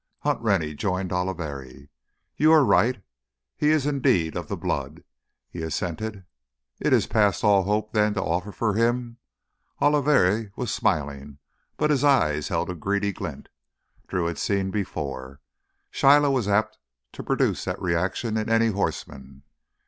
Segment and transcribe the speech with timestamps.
[0.21, 1.89] Hunt Rennie joined Oliveri.
[2.35, 3.03] "You are right.
[3.55, 5.03] He is indeed of the Blood,"
[5.47, 6.25] he assented.
[6.79, 9.17] "It is past all hope then to offer for him?"
[9.79, 11.37] Oliveri was smiling,
[11.77, 13.47] but his eyes held a greedy glint
[14.07, 15.39] Drew had seen before.
[15.91, 16.79] Shiloh was apt
[17.11, 19.43] to produce that reaction in any horseman.